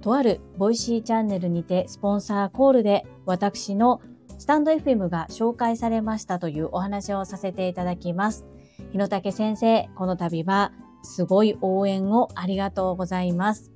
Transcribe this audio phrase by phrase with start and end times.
[0.00, 4.00] とある Voicyチャンネルにてスポンサーコールで私の
[4.38, 8.46] スタンド FM が紹介されましたというお話をさせていただきます。
[8.90, 13.70] 日野武先生、この度はすごい応援をありがとうございます。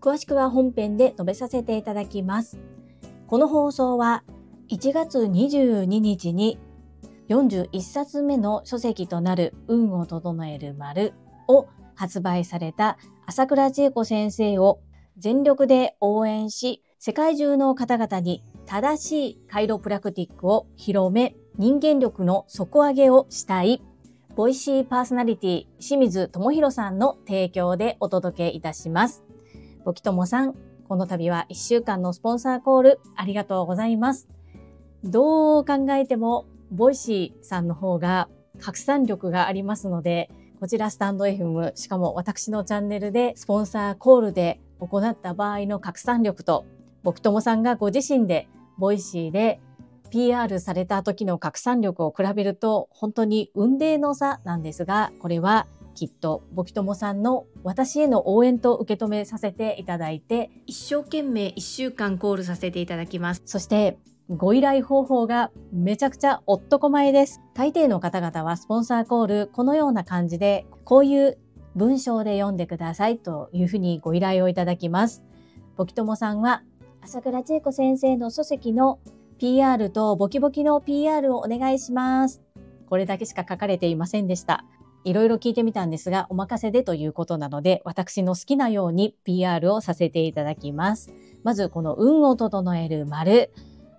[0.00, 2.58] 詳しくは本編で述べさせていただきます。
[3.26, 4.22] この放送は
[4.70, 6.58] 1月22日に
[7.28, 11.12] 41冊目の書籍となる運を整える丸
[11.48, 14.80] を発売された朝倉千恵子先生を
[15.16, 23.82] 全力で応援し、世界中の方々に正しいカイロプラクティックを広め、人間力の底上げをしたい、
[24.34, 29.22] ボイシーパーソナリティ清水智弘さんの提供でお届けいたします。
[29.84, 30.54] ボキトモさん、
[30.88, 34.28] この度は1週間のスポンサーコールありがとうございます。
[35.04, 40.30] どう考えても、Voicyさんの方が拡散力がありますので、
[40.64, 46.64] こちらスタンド FM、しかも私のチャンネルでスポンサーコールで行った場合の拡散力と、
[47.02, 49.60] ボキトモさんがご自身で Voicyで
[50.08, 63.42] PR された時の拡散力を比べると本当に雲泥の差なんですが、これはきっとボキトモさんの私への応援と受け止めさせていただいて、一生懸命1週間コールさせていただきます。
[63.44, 63.98] そして
[64.30, 67.42] ご依頼方法がめちゃくちゃおっとこまえです。
[67.52, 71.38] 大抵の方々はスポンサーコール、このような感じで、こういう
[71.76, 75.22] 文章で読んでくださいというふうにご依頼をいただきます。
[75.76, 76.62] ボキトモさんは、
[77.02, 78.98] 朝倉千恵子先生の書籍の
[79.36, 82.40] PR とボキボキの PR をお願いします。
[82.86, 84.64] これだけしか書かれていませんでした。
[85.04, 91.12] いろいろ聞いてみたんですが、お任せでということなので、私の好きなように PR をさせていただきます。
[91.42, 93.52] まず、この運を整える丸。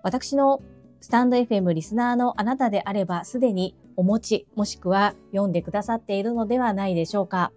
[0.06, 0.62] 私の
[1.00, 7.50] スタンド FM リスナーのあなたであればすでにお持ちもしくは読んでくださっているのではないでしょうか。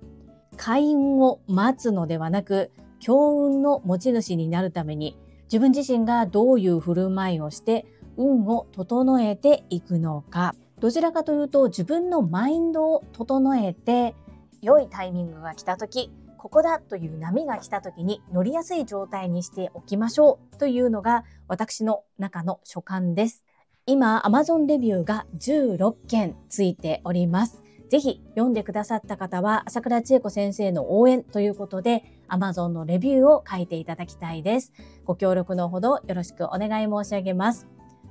[0.57, 7.85] 開運を待つのではなく強運の持ち主になるために自分自身がどういう振る舞いをして
[8.17, 14.15] 運を整えていくのかどちらかというと自分のマインドを整えて
[14.63, 23.43] 良いタイミングが来た時ここだという波が来た時に乗りやすい状態にしておきましょうというのが私の中の所感です。
[23.85, 27.61] 今、Amazon レビューが16件ついております。
[27.89, 34.71] ぜひ読んでくださった方は朝倉千恵子先生の応援ということで Amazon のレビューを書いていただきたいです。
[35.03, 37.67] ご協力のほどよろしくお願い申し上げます。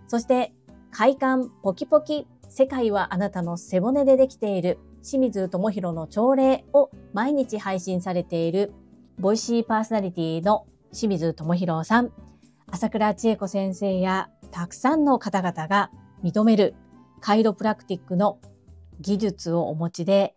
[0.07, 0.53] そして
[0.91, 8.73] 快感ポキポキ世界はあなたの背骨でできている清水智弘の朝礼を毎日配信されている
[9.19, 12.13] ボイシーパーソナリティの清水智弘さん、
[12.71, 15.91] 朝倉千恵子先生やたくさんの方々が
[16.23, 16.75] 認める
[17.21, 18.39] カイロプラクティックの
[19.01, 20.35] 技術をお持ちで、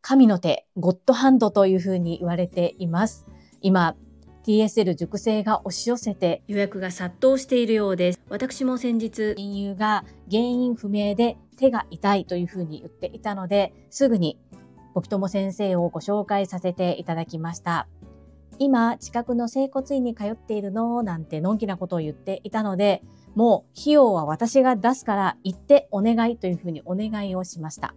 [0.00, 3.26] 神の手、ゴッドハンドというふうに言われています。
[3.60, 3.96] 今、
[4.44, 8.20] TSL 熟成が押し寄せて予約が殺到しているようです。
[8.28, 14.38] 私も先日、親友が原因不明で手が痛いというふうに言っていたので、すぐに
[14.94, 17.88] 僕友先生をご紹介させていただきました。
[18.58, 23.02] 今、近くの整骨院に通っているのなんてのんきなことを言っていたので、
[23.34, 27.94] もう費用は私が出すから行ってお願いというふうにお願いをしました。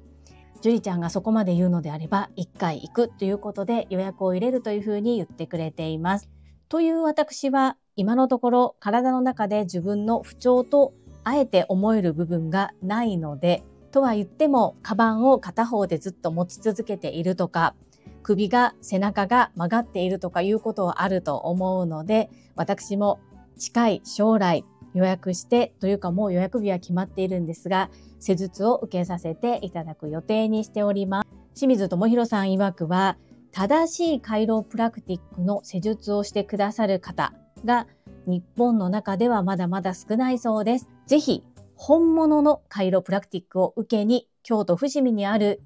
[0.61, 6.29] 樹里ちゃんがそこまで言うのであれば、一回行くということで予約を入れるというふうに言ってくれています。
[6.67, 10.93] という私は今のところ体の中で自分の不調と
[11.29, 17.75] あえて思える部分がないのでとは言ってもカバンを片方でずっと持ち続けているとか
[18.23, 23.19] 首が背中が曲がっているとかいうことはあると思うので私も
[23.59, 31.27] 近い将来予約してというかもう予約日は決まっているんですが施術を受けさせていただく予定にしております。
[31.53, 33.17] 清水智弘さん曰くは
[33.51, 37.33] 正しいカイロプラクティックの施術をしてくださる方
[37.65, 37.87] が
[38.25, 40.87] 日本の中ではまだまだ少ないそうです。
[41.07, 41.43] ぜひ
[41.75, 45.61] 本物のカイロプラクティックを受けに京都伏見にある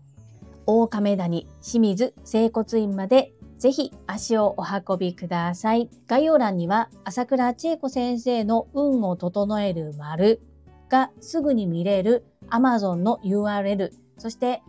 [0.65, 5.89] 大亀谷清水整骨院までぜひ足をお運びください。
[6.07, 10.41] 概要欄には朝倉千恵子先生の運を整える丸
[10.89, 14.61] がすぐに見れる Amazon の URL、そして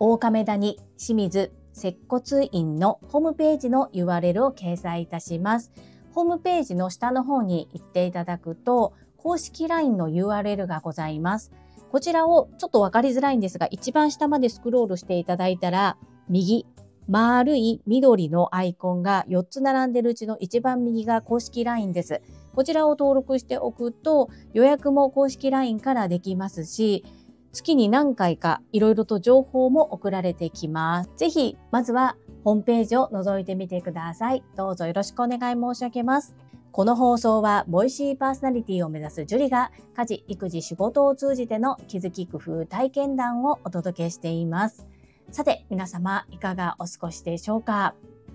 [0.00, 5.70] 大亀谷清水接骨院のホームページの URL を掲載いたします。
[6.12, 11.52] ホームページの下の方に行っていただくと、公式 LINE の URL がございます。
[11.90, 15.96] こちらをちょっとわかりづらいんですが、一番下までスクロールしていただいたら、
[16.28, 16.66] 右、
[17.08, 22.20] 丸い緑のアイコンが4つ並んでるうちの一番右が公式 LINE です。
[22.54, 27.04] こちらを登録しておくと予約も公式 LINE からできますし、
[27.52, 31.10] 月に何回かいろいろと情報も送られてきます。
[31.16, 34.42] ぜひ、まずはホームページを覗いてみてください。
[34.56, 36.34] どうぞよろしくお願い申し上げます。
[36.70, 44.86] この放送は、 Voicyパーソナリティを目指すジュリが、家事、育児、仕事を通じての気づき、工夫、体験談をお届けしています。
[45.30, 47.94] さて、皆様、いかがお過ごしでしょうか？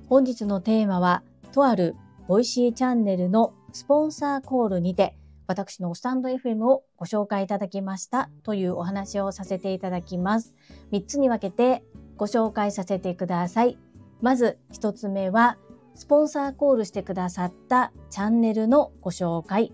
[0.10, 1.24] 本日のテーマは、
[1.54, 1.96] とある
[2.28, 5.16] ボイシーチャンネルのスポンサーコールにて、
[5.48, 10.56] 私のスタンド FM をご紹介いただきましたというお話をさせていただきます。
[10.92, 11.84] 3つに分けて
[12.18, 13.78] ご紹介させてください。
[14.24, 15.58] まず1つ目は、
[15.96, 19.74] スポンサーコールしてくださったチャンネルのご紹介。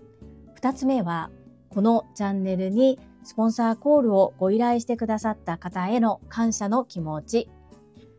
[0.60, 1.30] 2つ目は、
[1.68, 7.48] このチャンネルにスポンサーコールをご依頼してくださった方への感謝の気持ち。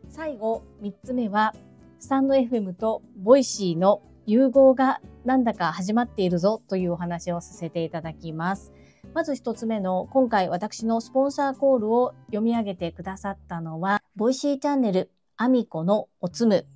[0.08, 1.54] 最後、3つ目は、
[1.98, 8.72] スタンド FM と Voicyの融合がなんだか始まっているぞというお話をさせていただきます。
[9.12, 16.66] まず一つ目の今回私のスポンサーコールを読み上げてくださったのは、 Voicyチャンネルアミコのおつむ、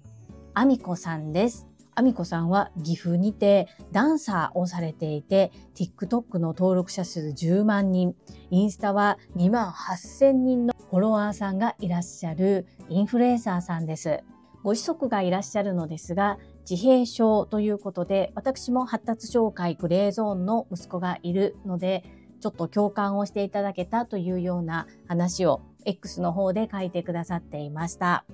[0.55, 1.67] アミコさんです。
[1.95, 8.15] アミコさんは岐阜にてダンサーをされていて、TikTok の登録者数10万人、
[8.51, 14.23] インスタは2万8000人のフォロワーさんがいらっしゃるインフルエンサーさんです。
[14.63, 16.39] ご子息がいらっしゃるのですが、
[16.69, 22.05] 自閉症ということで、私も発達障害グレーゾーンの息子がいるので、
[22.41, 28.25] ちょっと共感をしていただけたというような話を X の方で書いてくださっていました。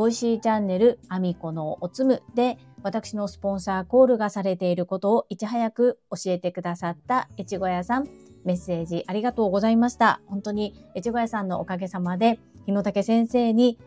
[0.00, 8.08] Voicyチャンネルアミコのおつむで私のスポンサーコールがされていることをいち早く教えてくださった越後屋さん、
[8.46, 10.22] メッセージありがとうございました。
[10.24, 13.78] 本当に越後屋さんのおかげさまで日野武先生に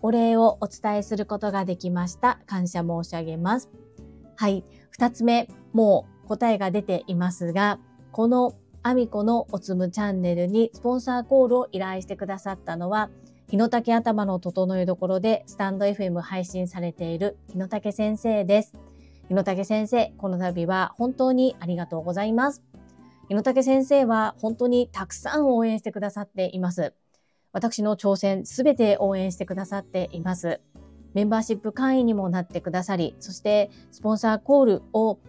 [0.00, 2.38] お礼をお伝えすることができました。
[2.46, 3.68] 感謝申し上げます。
[4.36, 4.64] はい。
[4.88, 7.78] 二つ目、もう答えが出ていますが、
[8.12, 13.10] このアミコのおつむチャンネルにスポンサーコールを依頼してくださったのは、
[13.54, 18.72] 日野竹頭の整えどころでスタンド FM 配信されている日野竹先生です。
[19.28, 22.64] 日野竹先生、この度は本当にありがとうございます。
[23.28, 26.94] 日野竹先生は本当にたくさん応援してくださっています。
[27.52, 30.60] 私の挑戦すべて応援してくださっています。
[31.12, 35.20] メンバーシップ会員にもなってくださり、そしてスポンサーコールを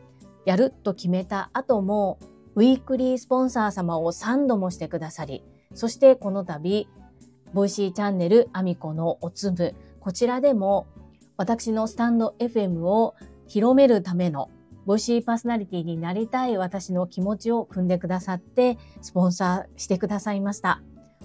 [0.48, 2.18] やると決めた後も、
[2.56, 5.44] ウィークリースポンサー様を3度もしてくださり、
[5.76, 6.88] そしてこの度、
[7.56, 10.88] Voicyチャンネルアミコのおつむ、こちらでも
[11.38, 13.16] 私のスタンド FM を
[13.48, 14.50] 広めるための
[14.86, 20.82] Voicyパーソナリティになりたい私の気持ちを汲んでくださって、スポンサーしてくださいました。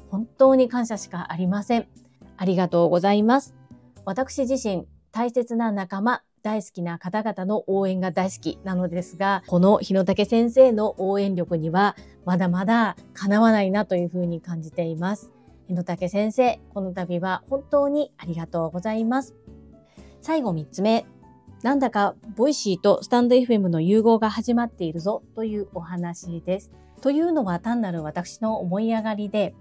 [0.09, 1.89] 本当に感謝しかありません。
[2.37, 3.57] ありがとうございます。
[4.05, 15.33] 私自身、大切な仲間、大好きな方々の応援が大好きなのですが、この日野武先生の応援力にはまだまだかなわないなというふうに感じています。
[15.75, 19.35] 野武先生、この度は本当にありがとうございます。
[20.21, 21.07] 最後3つ目。
[21.63, 26.71] なんだか Voicyとスタンド FM の融合が始まっているぞというお話です。
[27.01, 29.55] というのは単なる私の思い上がりで、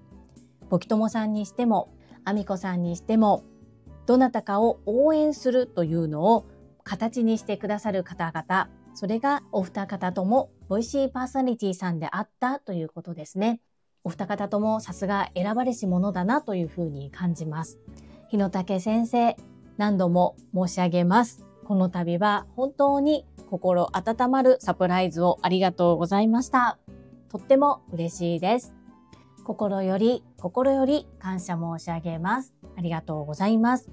[0.70, 1.90] ボキトモさんにしても、
[2.24, 3.44] アミコさんにしても、
[4.06, 6.46] どなたかを応援するというのを
[6.84, 13.62] 形にしてくださる方々、それがお二方ともボイシーパーソナリティさんであったということですね。
[14.04, 17.80] お二方ともさすが選ばれし者だなというふうに感じます。
[18.30, 19.36] 日野武先生、
[19.78, 21.46] 何度も申し上げます。
[21.66, 26.78] この度は本当に心温まるサプライズをありがとうございました。
[27.30, 28.76] とっても嬉しいです。
[29.44, 32.54] 心より、心より感謝申し上げます。
[32.78, 33.90] ありがとうございます。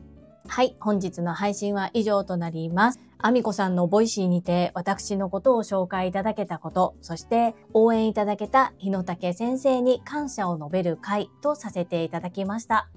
[0.48, 3.00] はい、本日の配信は以上となります。
[3.18, 12.88] アミコさんの Voicyにて私のことを紹介いただけたこと、そして応援いただけた日野武先生に感謝を述べる回とさせていただきました。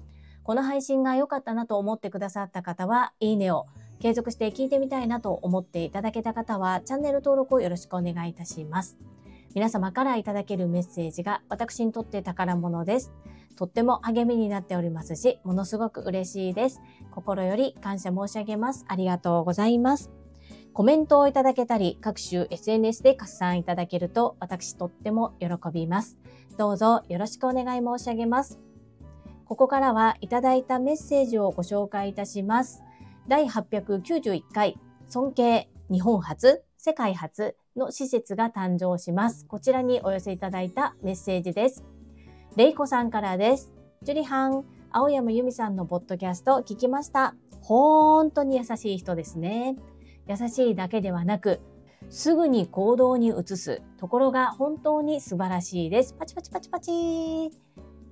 [0.42, 3.66] この配信が良かったなと思ってくださった方は、いいねを、
[4.00, 8.96] 継続して聞いてみたいなと思っていただけた方は、チャンネル登録をよろしくお願いいたします。
[9.54, 13.12] 皆様からいただけるメッセージが私にとって宝物です。
[13.60, 16.80] とっても励みになっておりますし、ものすごく嬉しいです。
[17.10, 18.86] 心より感謝申し上げます。
[18.88, 20.10] ありがとうございます。
[20.72, 26.16] コメントをいただけたり、各種 SNS で拡散いただけると、私とっても喜びます。
[26.56, 28.58] どうぞよろしくお願い申し上げます。
[29.44, 32.82] ここからはいただいたメッセージをご紹介いたします。
[33.28, 34.78] 第891回、
[35.10, 39.44] 尊敬、日本初、世界初の施設が誕生します。
[39.44, 41.84] こちらにお寄せいただいたメッセージです。
[42.56, 43.70] レイコさんからです。
[44.02, 47.36] ジュリハン、青山由美さんのポッドキャスト聞きました。
[47.62, 49.76] 本当に優しい人ですね。
[50.26, 51.60] 優しいだけではなく、
[52.08, 56.12] すぐに行動に移すところが本当に素晴らしいです。
[56.18, 56.92] パチパチパチパチ。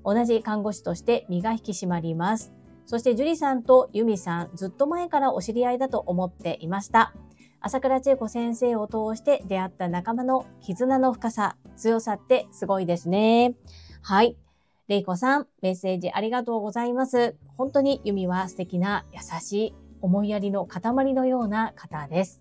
[0.04, 2.52] 同じ看護師として身が引き締まります。
[2.87, 7.12] そして樹里さんと由美さん、ずっと前からお知り合いだと思っていました。
[7.61, 13.57] 朝倉千恵子先生を通して出会った仲間の絆の深さ、強さってすごいですね。
[14.02, 14.36] はい。
[14.88, 17.36] れいこさん、メッセージありがとうございます。
[17.56, 22.40] 本当にユミは素敵な優しい思いやりの塊のような方です。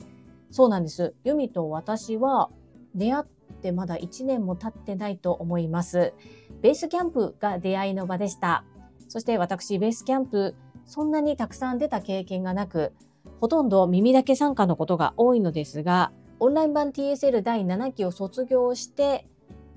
[0.49, 1.13] そうなんです。
[1.25, 2.49] ユミと私は
[2.95, 3.25] 出会っ
[3.61, 6.13] てまだ1年も経ってないと思います。
[6.61, 8.63] ベースキャンプが出会いの場でした。
[9.09, 12.93] そして私、ベースキャンプ、そんなにたくさん出た経験がなく、
[13.41, 19.27] ほとんど耳だけ参加のことが多いのですが、オンライン版 TSL 第7期を卒業して、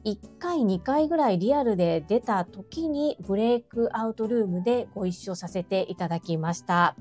[0.05, 6.97] 1回2回ぐらいリアルで出た時にブレイクアウトルームでご一緒させていただきました。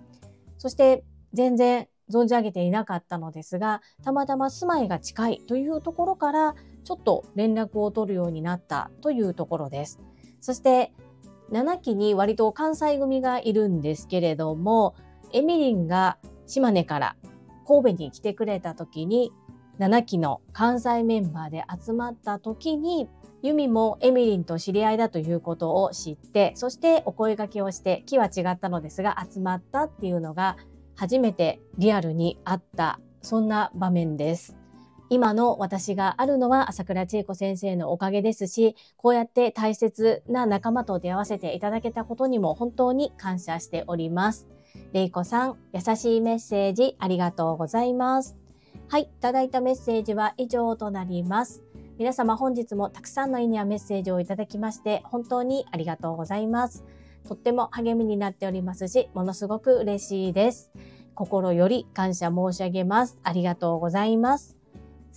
[0.57, 1.03] そして
[1.33, 9.99] 全然存じ上げていなかったのですが、たまたま住まいが近いというところからちょっと連絡を取るようになったというところです。
[10.41, 10.91] そして
[11.51, 14.95] 7期に割と関西組がいるんですけれども、
[15.31, 17.15] エミリンが島根から
[17.67, 19.31] 神戸に来てくれた時に
[19.79, 23.07] 7期の関西メンバーで集まった時に
[23.41, 30.57] ユミもエミリンと知り合いだということを知ってそしてお声掛けをして木は違ったのですが集まったっていうのが
[30.95, 34.57] 初めてリアルにあったそんな場面です。
[35.11, 44.47] 今の私があるのは朝倉千恵子先生のおかげですし、こうやって大切な仲間と出会わせていただけたことにも本当に感謝しております。
[44.93, 48.35] れいこさん、優しいメッセージありがとうございます。
[48.91, 51.61] はい、いただいたメッセージは以上となります。
[51.99, 56.83] 皆様本日もたくさんの意味やメッセージをいただきまして本当にありがとうございます。
[57.27, 60.71] とっても励みになっておりますし、ものすごく嬉しいです。
[61.13, 63.19] 心より感謝申し上げます。
[63.21, 64.58] ありがとうございます。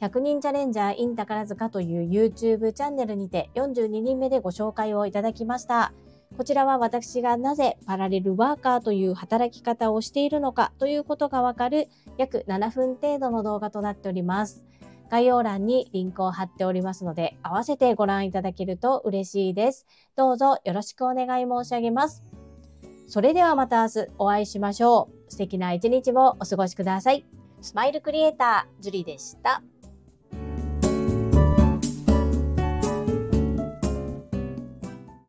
[0.00, 5.92] 100人チャレンジャー in 宝塚という YouTube チャンネルにて42人目でご紹介をいただきました。
[6.36, 14.64] こちらは私がなぜパラレルワーカーという働き方をしているのかということがわかる約7分程度の動画となっております。
[15.10, 19.86] 概要欄にリンクを貼っておりますので、合わせてご覧いただけると嬉しいです。
[20.16, 22.24] どうぞよろしくお願い申し上げます。
[23.06, 25.30] それではまた明日お会いしましょう。
[25.30, 27.24] 素敵な一日をお過ごしください。
[27.60, 29.62] スマイルクリエイター、ジュリでした。